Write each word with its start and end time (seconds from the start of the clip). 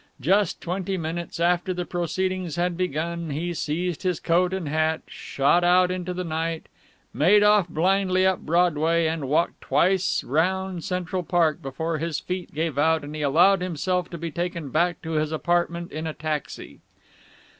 Just 0.19 0.61
twenty 0.61 0.97
minutes 0.97 1.39
after 1.39 1.75
the 1.75 1.85
proceedings 1.85 2.55
had 2.55 2.75
begun, 2.75 3.29
he 3.29 3.53
seized 3.53 4.01
his 4.01 4.19
coat 4.19 4.51
and 4.51 4.67
hat, 4.67 5.01
shot 5.05 5.63
out 5.63 5.91
into 5.91 6.11
the 6.11 6.23
night, 6.23 6.65
made 7.13 7.43
off 7.43 7.69
blindly 7.69 8.25
up 8.25 8.39
Broadway, 8.39 9.05
and 9.05 9.29
walked 9.29 9.61
twice 9.61 10.23
round 10.23 10.83
Central 10.83 11.21
Park 11.21 11.61
before 11.61 11.99
his 11.99 12.19
feet 12.19 12.51
gave 12.55 12.79
out 12.79 13.03
and 13.03 13.15
he 13.15 13.21
allowed 13.21 13.61
himself 13.61 14.09
to 14.09 14.17
be 14.17 14.31
taken 14.31 14.69
back 14.71 14.99
to 15.03 15.11
his 15.11 15.31
apartment 15.31 15.91
in 15.91 16.07
a 16.07 16.15
taxi. 16.15 16.79